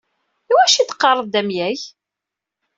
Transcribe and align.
Iwacu 0.51 0.77
i 0.79 0.83
d-teqqareḍ 0.83 1.25
d 1.29 1.35
amyag? 1.41 1.79